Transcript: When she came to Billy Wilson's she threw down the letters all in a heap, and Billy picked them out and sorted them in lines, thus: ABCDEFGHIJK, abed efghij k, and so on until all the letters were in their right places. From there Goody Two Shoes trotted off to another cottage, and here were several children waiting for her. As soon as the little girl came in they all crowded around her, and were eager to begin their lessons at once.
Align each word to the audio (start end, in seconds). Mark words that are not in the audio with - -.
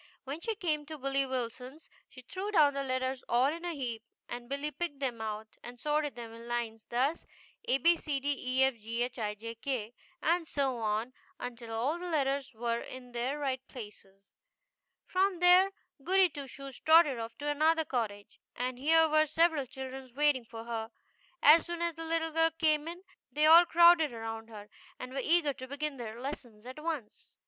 When 0.23 0.41
she 0.41 0.55
came 0.55 0.83
to 0.87 0.97
Billy 0.97 1.27
Wilson's 1.27 1.87
she 2.09 2.21
threw 2.23 2.49
down 2.49 2.73
the 2.73 2.81
letters 2.83 3.23
all 3.29 3.45
in 3.53 3.63
a 3.63 3.75
heap, 3.75 4.01
and 4.27 4.49
Billy 4.49 4.71
picked 4.71 4.97
them 4.97 5.21
out 5.21 5.45
and 5.61 5.79
sorted 5.79 6.15
them 6.15 6.33
in 6.33 6.47
lines, 6.47 6.87
thus: 6.89 7.27
ABCDEFGHIJK, 7.67 8.57
abed 8.65 8.81
efghij 9.13 9.61
k, 9.61 9.93
and 10.19 10.47
so 10.47 10.77
on 10.79 11.13
until 11.39 11.71
all 11.71 11.99
the 11.99 12.09
letters 12.09 12.51
were 12.55 12.79
in 12.81 13.11
their 13.11 13.37
right 13.37 13.61
places. 13.67 14.23
From 15.05 15.37
there 15.37 15.69
Goody 16.03 16.29
Two 16.29 16.47
Shoes 16.47 16.79
trotted 16.79 17.19
off 17.19 17.37
to 17.37 17.47
another 17.51 17.85
cottage, 17.85 18.39
and 18.55 18.79
here 18.79 19.07
were 19.07 19.27
several 19.27 19.67
children 19.67 20.09
waiting 20.15 20.45
for 20.45 20.63
her. 20.63 20.89
As 21.43 21.67
soon 21.67 21.83
as 21.83 21.93
the 21.93 22.05
little 22.05 22.31
girl 22.31 22.49
came 22.57 22.87
in 22.87 23.03
they 23.31 23.45
all 23.45 23.65
crowded 23.67 24.11
around 24.13 24.49
her, 24.49 24.67
and 24.97 25.13
were 25.13 25.21
eager 25.21 25.53
to 25.53 25.67
begin 25.67 25.97
their 25.97 26.19
lessons 26.19 26.65
at 26.65 26.79
once. 26.83 27.35